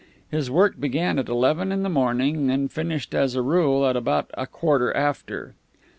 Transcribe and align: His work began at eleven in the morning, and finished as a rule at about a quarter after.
His 0.31 0.49
work 0.49 0.79
began 0.79 1.19
at 1.19 1.29
eleven 1.29 1.71
in 1.71 1.83
the 1.83 1.87
morning, 1.87 2.49
and 2.49 2.71
finished 2.71 3.13
as 3.13 3.35
a 3.35 3.43
rule 3.43 3.85
at 3.85 3.95
about 3.95 4.31
a 4.33 4.47
quarter 4.47 4.91
after. 4.97 5.53